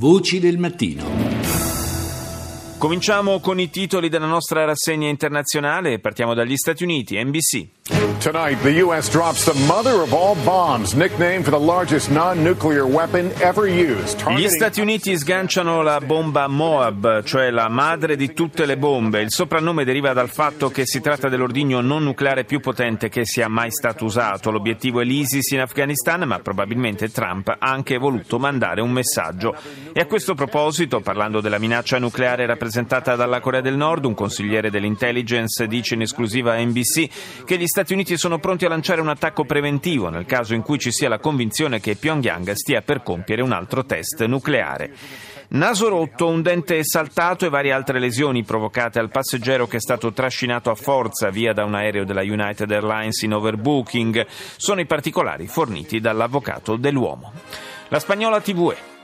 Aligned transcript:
Voci 0.00 0.40
del 0.40 0.56
mattino. 0.56 1.04
Cominciamo 2.78 3.38
con 3.40 3.60
i 3.60 3.68
titoli 3.68 4.08
della 4.08 4.24
nostra 4.24 4.64
rassegna 4.64 5.08
internazionale 5.08 5.98
partiamo 5.98 6.32
dagli 6.32 6.56
Stati 6.56 6.84
Uniti, 6.84 7.22
NBC. 7.22 7.79
Tonight, 8.20 8.60
the 8.62 8.82
U.S. 8.84 9.08
drops 9.08 9.44
the 9.46 9.58
mother 9.66 10.02
of 10.02 10.12
all 10.12 10.36
bombs, 10.44 10.94
nicknamed 10.94 11.44
for 11.44 11.52
the 11.52 11.58
largest 11.58 12.10
non-nuclear 12.10 12.86
weapon 12.86 13.32
ever 13.40 13.66
used. 13.66 14.22
Gli 14.36 14.46
Stati 14.46 14.82
Uniti 14.82 15.16
sganciano 15.16 15.80
la 15.80 16.00
bomba 16.00 16.46
Moab, 16.46 17.22
cioè 17.24 17.50
la 17.50 17.68
madre 17.68 18.16
di 18.16 18.34
tutte 18.34 18.66
le 18.66 18.76
bombe. 18.76 19.22
Il 19.22 19.30
soprannome 19.30 19.84
deriva 19.84 20.12
dal 20.12 20.28
fatto 20.28 20.70
che 20.70 20.84
si 20.84 21.00
tratta 21.00 21.30
dell'ordigno 21.30 21.80
non 21.80 22.04
nucleare 22.04 22.44
più 22.44 22.60
potente 22.60 23.08
che 23.08 23.24
sia 23.24 23.48
mai 23.48 23.70
stato 23.70 24.04
usato. 24.04 24.50
L'obiettivo 24.50 25.00
è 25.00 25.04
l'ISIS 25.04 25.52
in 25.52 25.60
Afghanistan, 25.60 26.20
ma 26.24 26.38
probabilmente 26.40 27.10
Trump 27.10 27.48
ha 27.48 27.56
anche 27.58 27.96
voluto 27.96 28.38
mandare 28.38 28.82
un 28.82 28.90
messaggio. 28.90 29.56
E 29.94 30.00
a 30.00 30.04
questo 30.04 30.34
proposito, 30.34 31.00
parlando 31.00 31.40
della 31.40 31.58
minaccia 31.58 31.98
nucleare 31.98 32.44
rappresentata 32.44 33.16
dalla 33.16 33.40
Corea 33.40 33.62
del 33.62 33.76
Nord, 33.76 34.04
un 34.04 34.14
consigliere 34.14 34.68
dell'intelligence 34.68 35.66
dice 35.66 35.94
in 35.94 36.02
esclusiva 36.02 36.52
a 36.52 36.58
NBC 36.58 37.44
che 37.46 37.56
gli 37.56 37.66
Stati 37.66 37.79
Uniti 37.88 38.16
sono 38.16 38.38
pronti 38.38 38.66
a 38.66 38.68
lanciare 38.68 39.00
un 39.00 39.08
attacco 39.08 39.44
preventivo 39.44 40.10
nel 40.10 40.26
caso 40.26 40.54
in 40.54 40.62
cui 40.62 40.78
ci 40.78 40.92
sia 40.92 41.08
la 41.08 41.18
convinzione 41.18 41.80
che 41.80 41.96
Pyongyang 41.96 42.52
stia 42.52 42.82
per 42.82 43.02
compiere 43.02 43.42
un 43.42 43.52
altro 43.52 43.84
test 43.84 44.24
nucleare. 44.26 44.92
Naso 45.48 45.88
rotto, 45.88 46.28
un 46.28 46.42
dente 46.42 46.84
saltato 46.84 47.46
e 47.46 47.48
varie 47.48 47.72
altre 47.72 47.98
lesioni 47.98 48.44
provocate 48.44 48.98
al 48.98 49.10
passeggero 49.10 49.66
che 49.66 49.78
è 49.78 49.80
stato 49.80 50.12
trascinato 50.12 50.70
a 50.70 50.74
forza 50.74 51.30
via 51.30 51.52
da 51.52 51.64
un 51.64 51.74
aereo 51.74 52.04
della 52.04 52.22
United 52.22 52.70
Airlines 52.70 53.22
in 53.22 53.32
overbooking 53.32 54.26
sono 54.56 54.80
i 54.80 54.86
particolari 54.86 55.46
forniti 55.48 56.00
dall'avvocato 56.00 56.76
dell'uomo. 56.76 57.32
La 57.88 57.98
spagnola 57.98 58.40
TVE. 58.40 58.99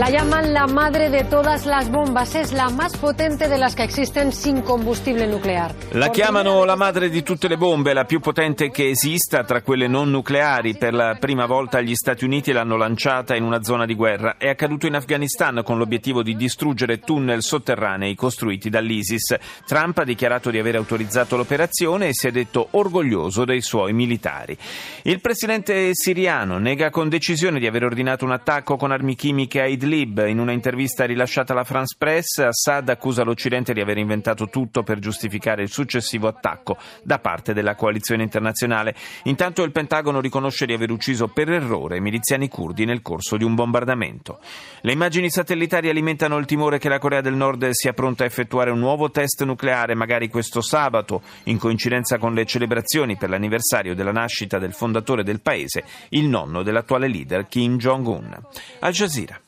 La 0.00 0.08
llaman 0.08 0.54
la 0.54 0.66
madre 0.66 1.10
de 1.10 1.24
todas 1.24 1.66
las 1.66 1.90
bombas, 1.90 2.34
es 2.34 2.54
la 2.54 2.70
más 2.70 2.96
potente 2.96 3.48
de 3.48 3.58
las 3.58 3.74
que 3.74 3.82
existen 3.82 4.32
sin 4.32 4.62
combustible 4.62 5.26
nuclear. 5.26 5.74
La 5.92 6.08
chiamano 6.08 6.64
la 6.64 6.74
madre 6.74 7.10
di 7.10 7.22
tutte 7.22 7.48
le 7.48 7.58
bombe, 7.58 7.92
la 7.92 8.06
più 8.06 8.18
potente 8.18 8.70
che 8.70 8.88
esista 8.88 9.44
tra 9.44 9.60
quelle 9.60 9.88
non 9.88 10.08
nucleari. 10.10 10.74
Per 10.78 10.94
la 10.94 11.18
prima 11.20 11.44
volta 11.44 11.82
gli 11.82 11.94
Stati 11.94 12.24
Uniti 12.24 12.50
l'hanno 12.50 12.78
lanciata 12.78 13.36
in 13.36 13.42
una 13.42 13.62
zona 13.62 13.84
di 13.84 13.94
guerra. 13.94 14.36
È 14.38 14.48
accaduto 14.48 14.86
in 14.86 14.94
Afghanistan 14.94 15.60
con 15.62 15.76
l'obiettivo 15.76 16.22
di 16.22 16.34
distruggere 16.34 17.00
tunnel 17.00 17.42
sotterranei 17.42 18.14
costruiti 18.14 18.70
dall'ISIS. 18.70 19.36
Trump 19.66 19.98
ha 19.98 20.04
dichiarato 20.04 20.48
di 20.48 20.58
aver 20.58 20.76
autorizzato 20.76 21.36
l'operazione 21.36 22.08
e 22.08 22.14
si 22.14 22.26
è 22.26 22.30
detto 22.30 22.68
orgoglioso 22.70 23.44
dei 23.44 23.60
suoi 23.60 23.92
militari. 23.92 24.56
Il 25.02 25.20
presidente 25.20 25.90
siriano 25.92 26.56
nega 26.56 26.88
con 26.88 27.10
decisione 27.10 27.58
di 27.58 27.66
aver 27.66 27.84
ordinato 27.84 28.24
un 28.24 28.32
attacco 28.32 28.78
con 28.78 28.92
armi 28.92 29.14
chimiche 29.14 29.60
a 29.60 29.66
Idlib 29.66 29.88
Idlib. 29.90 30.26
In 30.28 30.38
una 30.38 30.52
intervista 30.52 31.04
rilasciata 31.04 31.52
alla 31.52 31.64
France 31.64 31.96
Press, 31.98 32.38
Assad 32.38 32.88
accusa 32.88 33.24
l'Occidente 33.24 33.72
di 33.72 33.80
aver 33.80 33.98
inventato 33.98 34.48
tutto 34.48 34.82
per 34.82 34.98
giustificare 34.98 35.62
il 35.62 35.70
successivo 35.70 36.28
attacco 36.28 36.76
da 37.02 37.18
parte 37.18 37.52
della 37.52 37.74
coalizione 37.74 38.22
internazionale. 38.22 38.94
Intanto 39.24 39.62
il 39.62 39.72
Pentagono 39.72 40.20
riconosce 40.20 40.66
di 40.66 40.72
aver 40.72 40.90
ucciso 40.90 41.28
per 41.28 41.50
errore 41.50 42.00
miliziani 42.00 42.48
curdi 42.48 42.84
nel 42.84 43.02
corso 43.02 43.36
di 43.36 43.44
un 43.44 43.54
bombardamento. 43.54 44.38
Le 44.82 44.92
immagini 44.92 45.28
satellitari 45.28 45.88
alimentano 45.88 46.36
il 46.38 46.46
timore 46.46 46.78
che 46.78 46.88
la 46.88 46.98
Corea 46.98 47.20
del 47.20 47.34
Nord 47.34 47.68
sia 47.70 47.92
pronta 47.92 48.22
a 48.22 48.26
effettuare 48.26 48.70
un 48.70 48.78
nuovo 48.78 49.10
test 49.10 49.42
nucleare, 49.42 49.94
magari 49.94 50.28
questo 50.28 50.60
sabato, 50.60 51.22
in 51.44 51.58
coincidenza 51.58 52.18
con 52.18 52.32
le 52.34 52.46
celebrazioni 52.46 53.16
per 53.16 53.30
l'anniversario 53.30 53.94
della 53.94 54.12
nascita 54.12 54.58
del 54.58 54.72
fondatore 54.72 55.24
del 55.24 55.40
paese, 55.40 55.84
il 56.10 56.28
nonno 56.28 56.62
dell'attuale 56.62 57.08
leader 57.08 57.48
Kim 57.48 57.76
Jong-un. 57.76 58.38
Al 58.80 58.92
Jazeera. 58.92 59.40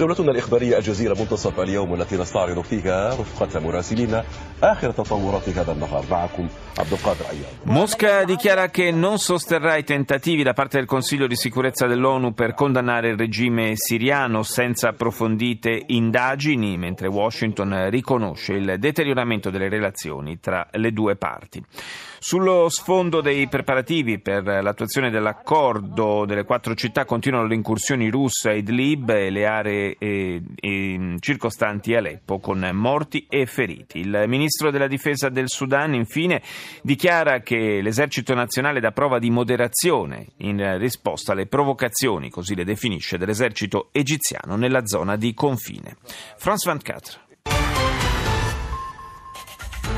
جولتنا 0.00 0.30
الإخبارية 0.30 0.78
الجزيرة 0.78 1.14
منتصف 1.18 1.60
اليوم 1.60 1.90
والتي 1.90 2.16
نستعرض 2.16 2.60
فيها 2.60 3.08
رفقة 3.08 3.60
مراسلين 3.60 4.22
آخر 4.62 4.90
تطورات 4.90 5.48
هذا 5.48 5.72
النهار 5.72 6.04
معكم 6.10 6.48
عبد 6.78 6.92
القادر 6.92 7.24
أياب 7.30 7.46
Mosca 7.64 8.24
dichiara 8.24 8.68
che 8.68 8.90
non 8.90 9.18
sosterrà 9.18 9.76
i 9.76 9.84
tentativi 9.84 10.42
da 10.42 10.52
parte 10.52 10.76
del 10.78 10.86
Consiglio 10.86 11.26
di 11.26 11.36
sicurezza 11.36 11.86
dell'ONU 11.86 12.32
per 12.32 12.54
condannare 12.54 13.08
il 13.08 13.16
regime 13.16 13.72
siriano 13.74 14.42
senza 14.42 14.88
approfondite 14.88 15.82
indagini, 15.86 16.76
mentre 16.76 17.08
Washington 17.08 17.88
riconosce 17.90 18.52
il 18.52 18.76
deterioramento 18.78 19.50
delle 19.50 19.68
relazioni 19.68 20.38
tra 20.40 20.66
le 20.72 20.92
due 20.92 21.16
parti. 21.16 21.62
Sullo 22.23 22.69
sfondo 22.69 23.19
dei 23.19 23.47
preparativi 23.47 24.19
per 24.19 24.43
l'attuazione 24.43 25.09
dell'accordo 25.09 26.23
delle 26.25 26.43
quattro 26.43 26.75
città 26.75 27.03
continuano 27.03 27.47
le 27.47 27.55
incursioni 27.55 28.11
russe 28.11 28.49
a 28.51 28.53
Idlib 28.53 29.09
e 29.09 29.31
le 29.31 29.47
aree 29.47 29.95
e, 29.97 30.39
e 30.55 31.15
circostanti 31.19 31.95
Aleppo 31.95 32.37
con 32.37 32.69
morti 32.73 33.25
e 33.27 33.47
feriti. 33.47 34.01
Il 34.01 34.25
ministro 34.27 34.69
della 34.69 34.85
difesa 34.85 35.29
del 35.29 35.49
Sudan 35.49 35.95
infine 35.95 36.43
dichiara 36.83 37.39
che 37.39 37.81
l'esercito 37.81 38.35
nazionale 38.35 38.79
dà 38.79 38.91
prova 38.91 39.17
di 39.17 39.31
moderazione 39.31 40.27
in 40.41 40.77
risposta 40.77 41.31
alle 41.31 41.47
provocazioni, 41.47 42.29
così 42.29 42.53
le 42.53 42.65
definisce, 42.65 43.17
dell'esercito 43.17 43.89
egiziano 43.91 44.55
nella 44.57 44.85
zona 44.85 45.15
di 45.15 45.33
confine. 45.33 45.95
France 46.37 46.69
24. 46.69 47.30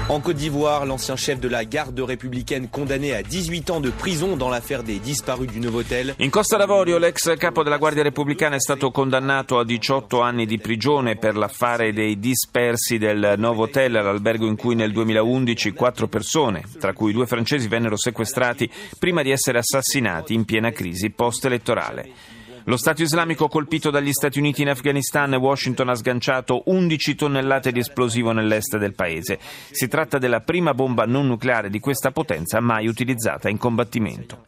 En 0.09 0.19
Côte 0.19 0.35
d'Ivoire, 0.35 0.85
l'ancien 0.85 1.15
chef 1.15 1.39
de 1.39 1.47
la 1.47 1.63
garde 1.63 1.97
républicaine 2.01 2.67
condamné 2.67 3.13
à 3.13 3.23
18 3.23 3.69
ans 3.69 3.79
de 3.79 3.89
prison 3.89 4.35
dans 4.35 4.49
l'affaire 4.49 4.83
des 4.83 4.99
disparus 4.99 5.49
du 5.49 5.61
Novotel. 5.61 6.13
In 6.19 6.29
Costa 6.29 6.57
d'Avorio 6.57 6.97
l'ex 6.97 7.37
capo 7.37 7.63
della 7.63 7.77
Guardia 7.77 8.03
Repubblicana 8.03 8.57
è 8.57 8.59
stato 8.59 8.91
condannato 8.91 9.57
a 9.57 9.63
18 9.63 10.19
anni 10.19 10.45
di 10.45 10.59
prigione 10.59 11.15
per 11.15 11.37
l'affare 11.37 11.93
dei 11.93 12.19
dispersi 12.19 12.97
del 12.97 13.35
Novotel, 13.37 13.93
l'albergo 13.93 14.45
in 14.45 14.57
cui 14.57 14.75
nel 14.75 14.91
2011 14.91 15.71
quattro 15.71 16.07
persone, 16.09 16.63
tra 16.79 16.91
cui 16.91 17.13
due 17.13 17.25
francesi, 17.25 17.69
vennero 17.69 17.95
sequestrati 17.95 18.69
prima 18.99 19.21
di 19.21 19.31
essere 19.31 19.59
assassinati 19.59 20.33
in 20.33 20.43
piena 20.43 20.71
crisi 20.71 21.11
post-elettorale. 21.11 22.41
Lo 22.65 22.77
Stato 22.77 23.01
islamico 23.01 23.49
colpito 23.49 23.89
dagli 23.89 24.13
Stati 24.13 24.39
Uniti 24.39 24.61
in 24.61 24.69
Afghanistan, 24.69 25.33
Washington 25.33 25.89
ha 25.89 25.95
sganciato 25.95 26.63
11 26.67 27.15
tonnellate 27.15 27.73
di 27.73 27.79
esplosivo 27.79 28.31
nell'est 28.31 28.77
del 28.77 28.93
paese. 28.93 29.37
Si 29.69 29.89
tratta 29.89 30.17
della 30.17 30.39
prima 30.39 30.73
bomba 30.73 31.05
non 31.05 31.27
nucleare 31.27 31.69
di 31.69 31.79
questa 31.79 32.11
potenza 32.11 32.61
mai 32.61 32.87
utilizzata 32.87 33.49
in 33.49 33.57
combattimento. 33.57 34.45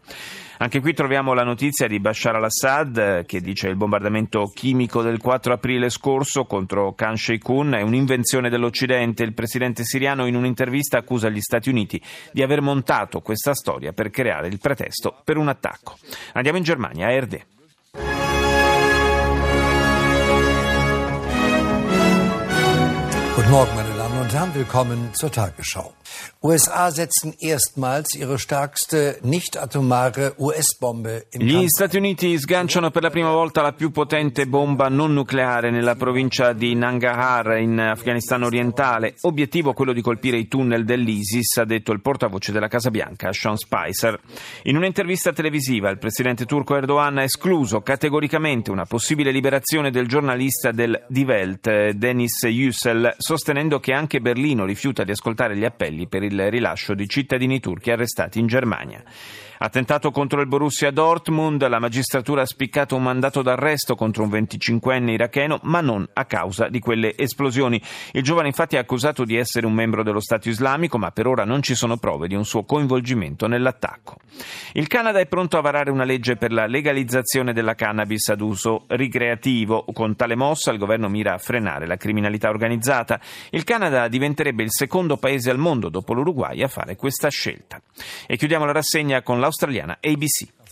Anche 0.59 0.79
qui 0.79 0.93
troviamo 0.93 1.33
la 1.33 1.43
notizia 1.43 1.87
di 1.87 1.99
Bashar 1.99 2.35
al-Assad 2.35 3.25
che 3.25 3.41
dice 3.41 3.67
il 3.67 3.75
bombardamento 3.75 4.45
chimico 4.45 5.01
del 5.01 5.19
4 5.19 5.51
aprile 5.51 5.89
scorso 5.89 6.45
contro 6.45 6.93
Khan 6.93 7.17
Sheikhoun 7.17 7.73
è 7.73 7.81
un'invenzione 7.81 8.49
dell'Occidente. 8.49 9.23
Il 9.23 9.33
presidente 9.33 9.83
siriano 9.83 10.25
in 10.25 10.35
un'intervista 10.35 10.97
accusa 10.97 11.27
gli 11.27 11.41
Stati 11.41 11.67
Uniti 11.67 12.01
di 12.31 12.41
aver 12.41 12.61
montato 12.61 13.19
questa 13.19 13.53
storia 13.53 13.91
per 13.91 14.09
creare 14.09 14.47
il 14.47 14.59
pretesto 14.59 15.19
per 15.25 15.35
un 15.35 15.49
attacco. 15.49 15.97
Andiamo 16.31 16.57
in 16.57 16.63
Germania, 16.63 17.07
a 17.07 17.11
Erde. 17.11 17.47
Norman'ın. 23.55 23.94
Damen. 24.35 24.53
Willkommen 24.55 25.13
zur 25.13 25.31
Tagesschau. 25.31 25.93
USA 26.41 26.91
setzen 26.91 27.33
erstmals 27.39 28.13
ihre 28.15 28.37
stärkste 28.37 29.17
nicht-atomare 29.23 30.35
US-Bombe 30.37 31.25
in 31.31 31.41
Gli 31.41 31.67
Stati 31.67 31.97
Uniti 31.97 32.37
sganciano 32.37 32.91
per 32.91 33.01
la 33.01 33.09
prima 33.09 33.31
volta 33.31 33.63
la 33.63 33.73
più 33.73 33.89
potente 33.91 34.45
bomba 34.45 34.87
non 34.87 35.13
nucleare 35.13 35.71
nella 35.71 35.95
provincia 35.95 36.53
di 36.53 36.75
Nangarhar 36.75 37.57
in 37.57 37.79
Afghanistan 37.79 38.43
orientale. 38.43 39.15
Obiettivo 39.21 39.73
quello 39.73 39.91
di 39.91 40.01
colpire 40.01 40.37
i 40.37 40.47
tunnel 40.47 40.85
dell'ISIS, 40.85 41.57
ha 41.57 41.65
detto 41.65 41.91
il 41.91 42.01
portavoce 42.01 42.51
della 42.51 42.67
Casa 42.67 42.91
Bianca, 42.91 43.33
Sean 43.33 43.57
Spicer. 43.57 44.19
In 44.63 44.77
un'intervista 44.77 45.33
televisiva 45.33 45.89
il 45.89 45.97
presidente 45.97 46.45
turco 46.45 46.75
Erdogan 46.75 47.17
ha 47.17 47.23
escluso 47.23 47.81
categoricamente 47.81 48.69
una 48.69 48.85
possibile 48.85 49.31
liberazione 49.31 49.89
del 49.89 50.07
giornalista 50.07 50.71
del 50.71 51.05
Die 51.07 51.25
Welt, 51.25 51.89
Denis 51.91 52.43
Yücel, 52.43 53.15
sostenendo 53.17 53.79
che 53.79 53.91
anche 53.93 54.21
Berlino 54.25 54.65
rifiuta 54.65 55.03
di 55.03 55.11
ascoltare 55.11 55.55
gli 55.55 55.65
appelli 55.65 56.07
per 56.07 56.23
il 56.23 56.49
rilascio 56.49 56.95
di 56.95 57.07
cittadini 57.07 57.59
turchi 57.59 57.91
arrestati 57.91 58.39
in 58.39 58.47
Germania. 58.47 59.03
Attentato 59.57 60.11
contro 60.11 60.41
il 60.41 60.47
Borussia 60.47 60.91
Dortmund, 60.91 61.65
la 61.67 61.79
magistratura 61.79 62.41
ha 62.41 62.45
spiccato 62.45 62.97
un 62.97 63.03
mandato 63.03 63.41
d'arresto 63.41 63.95
contro 63.95 64.23
un 64.23 64.29
25enne 64.29 65.11
iracheno, 65.11 65.59
ma 65.63 65.79
non 65.79 66.05
a 66.11 66.25
causa 66.25 66.67
di 66.67 66.79
quelle 66.79 67.15
esplosioni. 67.17 67.81
Il 68.11 68.21
giovane 68.21 68.47
infatti 68.47 68.75
è 68.75 68.79
accusato 68.79 69.23
di 69.23 69.37
essere 69.37 69.65
un 69.65 69.73
membro 69.73 70.03
dello 70.03 70.19
Stato 70.19 70.49
islamico, 70.49 70.97
ma 70.97 71.11
per 71.11 71.27
ora 71.27 71.45
non 71.45 71.61
ci 71.61 71.73
sono 71.73 71.95
prove 71.95 72.27
di 72.27 72.35
un 72.35 72.43
suo 72.43 72.63
coinvolgimento 72.63 73.47
nell'attacco. 73.47 74.17
Il 74.73 74.87
Canada 74.87 75.19
è 75.19 75.25
pronto 75.25 75.57
a 75.57 75.61
varare 75.61 75.89
una 75.89 76.03
legge 76.03 76.35
per 76.35 76.51
la 76.51 76.65
legalizzazione 76.65 77.53
della 77.53 77.75
cannabis 77.75 78.27
ad 78.27 78.41
uso 78.41 78.83
ricreativo. 78.87 79.85
Con 79.93 80.17
tale 80.17 80.35
mossa 80.35 80.71
il 80.71 80.79
governo 80.79 81.07
mira 81.07 81.33
a 81.33 81.37
frenare 81.37 81.87
la 81.87 81.95
criminalità 81.95 82.49
organizzata. 82.49 83.21
Il 83.51 83.63
Canada 83.63 84.09
diventerebbe 84.09 84.63
il 84.63 84.71
secondo 84.71 85.15
paese 85.15 85.49
al 85.49 85.57
mondo 85.57 85.87
dopo 85.87 86.13
l'Uruguay 86.13 86.61
a 86.61 86.67
fare 86.67 86.97
questa 86.97 87.29
scelta. 87.29 87.81
E 88.27 88.35
chiudiamo 88.35 88.65
la 88.65 88.73
rassegna 88.73 89.21
con 89.21 89.39
l'australiana 89.45 89.99
ABC. 90.01 90.64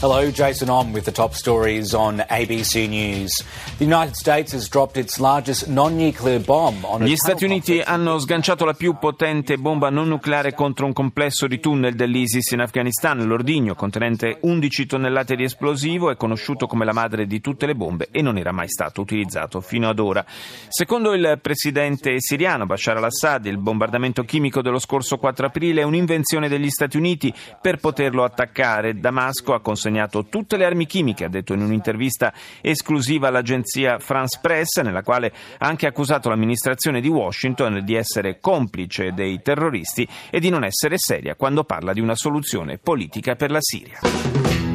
Hello, 0.00 0.30
Jason 0.30 0.68
On 0.68 0.92
with 0.92 1.06
the 1.06 1.10
top 1.10 1.32
stories 1.34 1.92
on 1.92 2.22
ABC 2.30 2.88
News. 2.88 3.44
The 3.78 3.84
United 3.84 4.14
States 4.14 4.52
has 4.54 4.68
dropped 4.68 4.96
its 4.96 5.18
largest 5.18 5.66
non-nuclear 5.66 6.38
bomb 6.38 6.84
on 6.84 7.02
Gli 7.02 7.16
Stati 7.16 7.44
Uniti 7.44 7.80
hanno 7.80 8.20
sganciato 8.20 8.64
la 8.64 8.74
più 8.74 8.96
potente 8.96 9.56
bomba 9.56 9.90
non 9.90 10.06
nucleare 10.06 10.54
contro 10.54 10.86
un 10.86 10.92
complesso 10.92 11.48
di 11.48 11.58
tunnel 11.58 11.96
dell'ISIS 11.96 12.52
in 12.52 12.60
Afghanistan. 12.60 13.18
L'ordigno, 13.26 13.74
contenente 13.74 14.38
11 14.40 14.86
tonnellate 14.86 15.34
di 15.34 15.42
esplosivo, 15.42 16.12
è 16.12 16.16
conosciuto 16.16 16.68
come 16.68 16.84
la 16.84 16.92
madre 16.92 17.26
di 17.26 17.40
tutte 17.40 17.66
le 17.66 17.74
bombe 17.74 18.06
e 18.12 18.22
non 18.22 18.38
era 18.38 18.52
mai 18.52 18.68
stato 18.68 19.00
utilizzato 19.00 19.60
fino 19.60 19.88
ad 19.88 19.98
ora. 19.98 20.24
Secondo 20.68 21.12
il 21.12 21.40
presidente 21.42 22.20
siriano 22.20 22.66
Bashar 22.66 22.98
al-Assad, 22.98 23.46
il 23.46 23.58
bombardamento 23.58 24.22
chimico 24.22 24.62
dello 24.62 24.78
scorso 24.78 25.16
4 25.18 25.46
aprile 25.46 25.80
è 25.80 25.84
un'invenzione 25.84 26.48
degli 26.48 26.70
Stati 26.70 26.96
Uniti 26.96 27.34
per 27.60 27.78
poterlo 27.78 28.22
attaccare. 28.22 29.00
Damasco 29.00 29.54
ha 29.54 29.60
consegnato 29.88 30.26
tutte 30.26 30.56
le 30.56 30.64
armi 30.64 30.86
chimiche, 30.86 31.24
ha 31.24 31.28
detto 31.28 31.54
in 31.54 31.62
un'intervista 31.62 32.32
esclusiva 32.60 33.28
all'agenzia 33.28 33.98
France 33.98 34.38
Press, 34.40 34.80
nella 34.82 35.02
quale 35.02 35.32
ha 35.58 35.66
anche 35.66 35.86
accusato 35.86 36.28
l'amministrazione 36.28 37.00
di 37.00 37.08
Washington 37.08 37.82
di 37.84 37.94
essere 37.94 38.38
complice 38.40 39.12
dei 39.12 39.40
terroristi 39.42 40.06
e 40.30 40.40
di 40.40 40.50
non 40.50 40.64
essere 40.64 40.96
seria 40.98 41.34
quando 41.34 41.64
parla 41.64 41.92
di 41.92 42.00
una 42.00 42.14
soluzione 42.14 42.78
politica 42.78 43.34
per 43.34 43.50
la 43.50 43.60
Siria. 43.60 44.67